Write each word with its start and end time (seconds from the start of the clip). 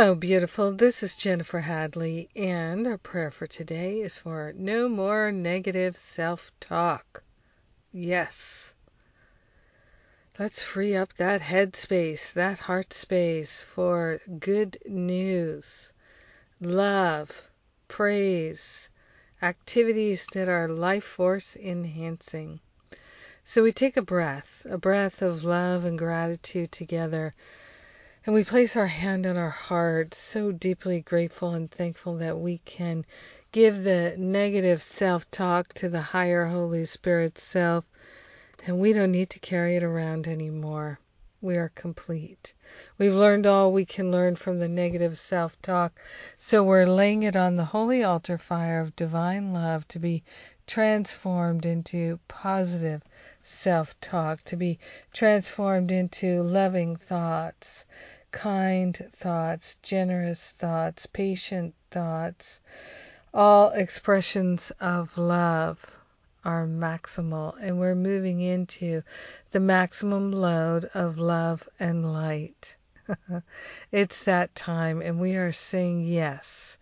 Hello, 0.00 0.14
beautiful. 0.14 0.70
This 0.70 1.02
is 1.02 1.16
Jennifer 1.16 1.58
Hadley, 1.58 2.28
and 2.36 2.86
our 2.86 2.98
prayer 2.98 3.32
for 3.32 3.48
today 3.48 4.00
is 4.00 4.16
for 4.16 4.52
no 4.56 4.88
more 4.88 5.32
negative 5.32 5.96
self 5.96 6.52
talk. 6.60 7.24
Yes. 7.90 8.74
Let's 10.38 10.62
free 10.62 10.94
up 10.94 11.14
that 11.14 11.40
head 11.40 11.74
space, 11.74 12.32
that 12.34 12.60
heart 12.60 12.92
space 12.92 13.64
for 13.64 14.20
good 14.38 14.78
news, 14.86 15.92
love, 16.60 17.48
praise, 17.88 18.90
activities 19.42 20.28
that 20.32 20.48
are 20.48 20.68
life 20.68 21.02
force 21.02 21.56
enhancing. 21.56 22.60
So 23.42 23.64
we 23.64 23.72
take 23.72 23.96
a 23.96 24.02
breath, 24.02 24.64
a 24.70 24.78
breath 24.78 25.22
of 25.22 25.42
love 25.42 25.84
and 25.84 25.98
gratitude 25.98 26.70
together 26.70 27.34
and 28.26 28.34
we 28.34 28.42
place 28.44 28.76
our 28.76 28.86
hand 28.86 29.26
on 29.26 29.36
our 29.36 29.50
heart, 29.50 30.12
so 30.12 30.50
deeply 30.50 31.00
grateful 31.00 31.52
and 31.52 31.70
thankful 31.70 32.16
that 32.16 32.38
we 32.38 32.58
can 32.64 33.04
give 33.52 33.84
the 33.84 34.14
negative 34.18 34.82
self 34.82 35.30
talk 35.30 35.72
to 35.74 35.88
the 35.88 36.00
higher 36.00 36.46
Holy 36.46 36.84
Spirit 36.84 37.38
self, 37.38 37.84
and 38.66 38.78
we 38.78 38.92
don't 38.92 39.12
need 39.12 39.30
to 39.30 39.38
carry 39.38 39.76
it 39.76 39.82
around 39.82 40.26
anymore. 40.26 40.98
We 41.40 41.56
are 41.56 41.68
complete. 41.68 42.52
We've 42.98 43.14
learned 43.14 43.46
all 43.46 43.72
we 43.72 43.84
can 43.84 44.10
learn 44.10 44.34
from 44.34 44.58
the 44.58 44.66
negative 44.68 45.16
self 45.16 45.60
talk, 45.62 46.00
so 46.36 46.64
we're 46.64 46.84
laying 46.84 47.22
it 47.22 47.36
on 47.36 47.54
the 47.54 47.66
holy 47.66 48.02
altar 48.02 48.38
fire 48.38 48.80
of 48.80 48.96
divine 48.96 49.52
love 49.52 49.86
to 49.88 50.00
be 50.00 50.24
transformed 50.66 51.64
into 51.64 52.18
positive 52.26 53.02
self 53.44 53.98
talk, 54.00 54.42
to 54.46 54.56
be 54.56 54.80
transformed 55.12 55.92
into 55.92 56.42
loving 56.42 56.96
thoughts, 56.96 57.86
kind 58.32 58.96
thoughts, 59.12 59.76
generous 59.76 60.50
thoughts, 60.50 61.06
patient 61.06 61.72
thoughts, 61.92 62.60
all 63.32 63.70
expressions 63.70 64.72
of 64.80 65.16
love 65.16 65.97
are 66.44 66.66
maximal, 66.66 67.54
and 67.60 67.78
we're 67.78 67.94
moving 67.94 68.40
into 68.40 69.02
the 69.50 69.60
maximum 69.60 70.32
load 70.32 70.84
of 70.94 71.18
love 71.18 71.68
and 71.78 72.12
light. 72.12 72.74
it's 73.92 74.22
that 74.24 74.54
time, 74.54 75.00
and 75.00 75.20
we 75.20 75.36
are 75.36 75.52
saying 75.52 76.02
yes. 76.02 76.76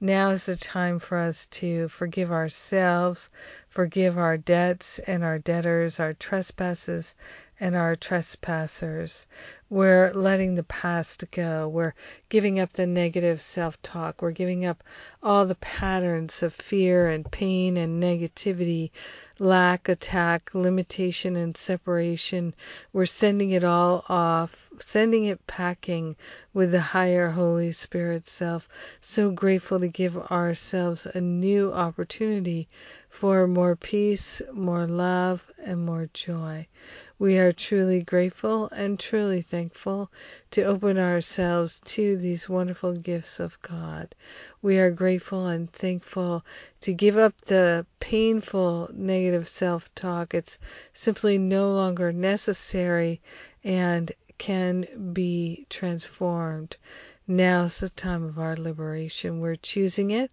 Now 0.00 0.30
is 0.30 0.46
the 0.46 0.56
time 0.56 0.98
for 0.98 1.18
us 1.18 1.46
to 1.46 1.88
forgive 1.88 2.32
ourselves, 2.32 3.30
forgive 3.68 4.18
our 4.18 4.36
debts 4.36 4.98
and 4.98 5.22
our 5.22 5.38
debtors, 5.38 6.00
our 6.00 6.12
trespasses 6.12 7.14
and 7.60 7.76
our 7.76 7.94
trespassers. 7.94 9.26
We're 9.70 10.12
letting 10.12 10.54
the 10.54 10.64
past 10.64 11.24
go. 11.30 11.68
We're 11.68 11.94
giving 12.28 12.60
up 12.60 12.72
the 12.72 12.86
negative 12.86 13.40
self 13.40 13.80
talk. 13.82 14.20
We're 14.20 14.32
giving 14.32 14.64
up 14.64 14.82
all 15.22 15.46
the 15.46 15.54
patterns 15.54 16.42
of 16.42 16.52
fear 16.52 17.08
and 17.08 17.30
pain 17.30 17.76
and 17.76 18.02
negativity, 18.02 18.90
lack, 19.38 19.88
attack, 19.88 20.54
limitation, 20.54 21.36
and 21.36 21.56
separation. 21.56 22.54
We're 22.92 23.06
sending 23.06 23.52
it 23.52 23.64
all 23.64 24.04
off, 24.08 24.68
sending 24.78 25.24
it 25.24 25.46
packing 25.46 26.16
with 26.52 26.72
the 26.72 26.80
higher 26.80 27.30
Holy 27.30 27.72
Spirit 27.72 28.28
self. 28.28 28.68
So 29.00 29.30
grateful 29.30 29.80
to 29.80 29.88
give 29.88 30.18
ourselves 30.18 31.06
a 31.06 31.20
new 31.20 31.72
opportunity 31.72 32.68
for 33.12 33.46
more 33.46 33.76
peace, 33.76 34.40
more 34.52 34.86
love, 34.86 35.44
and 35.62 35.84
more 35.84 36.08
joy. 36.14 36.66
We 37.18 37.38
are 37.38 37.52
truly 37.52 38.02
grateful 38.02 38.68
and 38.70 38.98
truly 38.98 39.42
thankful 39.42 40.10
to 40.52 40.62
open 40.62 40.98
ourselves 40.98 41.78
to 41.84 42.16
these 42.16 42.48
wonderful 42.48 42.94
gifts 42.94 43.38
of 43.38 43.60
God. 43.60 44.14
We 44.62 44.78
are 44.78 44.90
grateful 44.90 45.46
and 45.46 45.70
thankful 45.70 46.44
to 46.80 46.92
give 46.94 47.18
up 47.18 47.38
the 47.42 47.86
painful 48.00 48.90
negative 48.94 49.46
self 49.46 49.94
talk. 49.94 50.32
It's 50.32 50.58
simply 50.94 51.36
no 51.36 51.70
longer 51.70 52.12
necessary 52.12 53.20
and 53.62 54.10
can 54.42 55.12
be 55.12 55.64
transformed. 55.70 56.76
Now's 57.28 57.78
the 57.78 57.88
time 57.88 58.24
of 58.24 58.40
our 58.40 58.56
liberation. 58.56 59.38
We're 59.38 59.54
choosing 59.54 60.10
it 60.10 60.32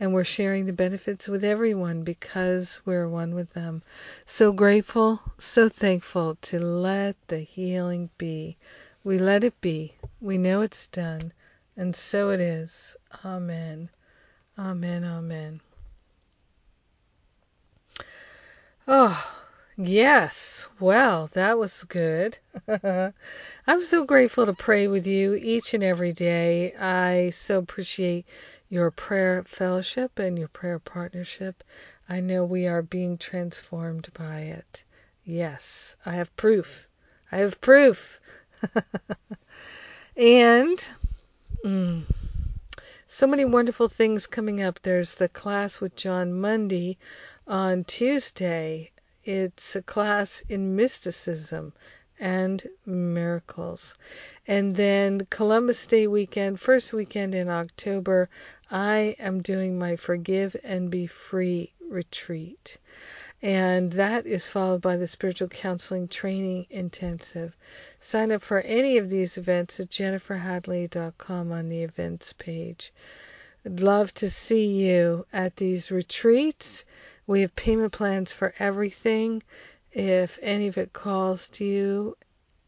and 0.00 0.14
we're 0.14 0.24
sharing 0.24 0.64
the 0.64 0.72
benefits 0.72 1.28
with 1.28 1.44
everyone 1.44 2.02
because 2.02 2.80
we're 2.86 3.06
one 3.06 3.34
with 3.34 3.52
them. 3.52 3.82
So 4.24 4.50
grateful, 4.50 5.20
so 5.36 5.68
thankful 5.68 6.36
to 6.36 6.58
let 6.58 7.16
the 7.28 7.40
healing 7.40 8.08
be. 8.16 8.56
We 9.04 9.18
let 9.18 9.44
it 9.44 9.60
be. 9.60 9.94
We 10.22 10.38
know 10.38 10.62
it's 10.62 10.86
done. 10.86 11.30
And 11.76 11.94
so 11.94 12.30
it 12.30 12.40
is. 12.40 12.96
Amen. 13.26 13.90
Amen. 14.58 15.04
Amen. 15.04 15.60
Oh, 18.88 19.40
Yes, 19.82 20.49
well, 20.80 21.26
that 21.34 21.58
was 21.58 21.84
good. 21.84 22.38
I'm 23.66 23.82
so 23.82 24.04
grateful 24.04 24.46
to 24.46 24.54
pray 24.54 24.88
with 24.88 25.06
you 25.06 25.34
each 25.34 25.74
and 25.74 25.84
every 25.84 26.12
day. 26.12 26.74
I 26.74 27.30
so 27.30 27.58
appreciate 27.58 28.26
your 28.70 28.90
prayer 28.90 29.44
fellowship 29.44 30.18
and 30.18 30.38
your 30.38 30.48
prayer 30.48 30.78
partnership. 30.78 31.62
I 32.08 32.20
know 32.20 32.44
we 32.44 32.66
are 32.66 32.82
being 32.82 33.18
transformed 33.18 34.08
by 34.14 34.40
it. 34.40 34.84
Yes, 35.24 35.96
I 36.06 36.14
have 36.14 36.34
proof. 36.36 36.88
I 37.30 37.38
have 37.38 37.60
proof. 37.60 38.20
and 40.16 40.88
mm, 41.62 42.02
so 43.06 43.26
many 43.26 43.44
wonderful 43.44 43.88
things 43.88 44.26
coming 44.26 44.62
up. 44.62 44.80
There's 44.80 45.14
the 45.14 45.28
class 45.28 45.80
with 45.80 45.94
Jon 45.94 46.32
Mundy 46.32 46.98
on 47.46 47.84
Tuesday 47.84 48.90
it's 49.24 49.76
a 49.76 49.82
class 49.82 50.42
in 50.48 50.76
mysticism 50.76 51.72
and 52.18 52.66
miracles. 52.84 53.94
And 54.46 54.76
then 54.76 55.26
Columbus 55.30 55.86
Day 55.86 56.06
weekend, 56.06 56.60
first 56.60 56.92
weekend 56.92 57.34
in 57.34 57.48
October, 57.48 58.28
I 58.70 59.16
am 59.18 59.42
doing 59.42 59.78
my 59.78 59.96
Forgive 59.96 60.54
and 60.62 60.90
Be 60.90 61.06
Free 61.06 61.72
retreat. 61.88 62.78
And 63.42 63.92
that 63.92 64.26
is 64.26 64.50
followed 64.50 64.82
by 64.82 64.98
the 64.98 65.06
Spiritual 65.06 65.48
Counseling 65.48 66.08
Training 66.08 66.66
Intensive. 66.68 67.56
Sign 67.98 68.32
up 68.32 68.42
for 68.42 68.60
any 68.60 68.98
of 68.98 69.08
these 69.08 69.38
events 69.38 69.80
at 69.80 69.88
jenniferhadley.com 69.88 71.52
on 71.52 71.68
the 71.70 71.82
events 71.82 72.34
page. 72.34 72.92
I'd 73.64 73.80
love 73.80 74.12
to 74.14 74.28
see 74.28 74.66
you 74.66 75.26
at 75.32 75.56
these 75.56 75.90
retreats 75.90 76.84
we 77.26 77.42
have 77.42 77.54
payment 77.56 77.92
plans 77.92 78.32
for 78.32 78.54
everything. 78.58 79.42
If 79.92 80.38
any 80.42 80.68
of 80.68 80.78
it 80.78 80.92
calls 80.92 81.48
to 81.50 81.64
you, 81.64 82.16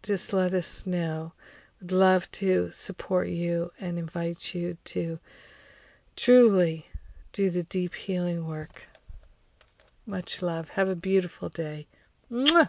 just 0.02 0.32
let 0.32 0.54
us 0.54 0.86
know. 0.86 1.32
We'd 1.80 1.92
love 1.92 2.30
to 2.32 2.70
support 2.72 3.28
you 3.28 3.72
and 3.80 3.98
invite 3.98 4.54
you 4.54 4.76
to 4.84 5.18
truly 6.16 6.86
do 7.32 7.50
the 7.50 7.62
deep 7.64 7.94
healing 7.94 8.46
work. 8.46 8.84
Much 10.06 10.42
love. 10.42 10.69
Have 10.70 10.88
a 10.88 10.96
beautiful 10.96 11.48
day. 11.48 11.86
Mwah! 12.30 12.69